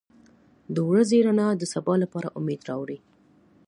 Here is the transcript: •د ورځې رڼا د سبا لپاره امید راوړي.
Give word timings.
•د 0.75 0.77
ورځې 0.89 1.17
رڼا 1.27 1.47
د 1.57 1.63
سبا 1.73 1.93
لپاره 2.03 2.33
امید 2.39 2.61
راوړي. 2.69 2.97